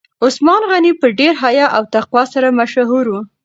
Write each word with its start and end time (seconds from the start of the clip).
عثمان 0.25 0.61
غني 0.71 0.91
په 1.01 1.07
ډیر 1.19 1.33
حیا 1.43 1.65
او 1.77 1.83
تقوا 1.95 2.23
سره 2.33 2.55
مشهور 2.59 3.05
و. 3.09 3.13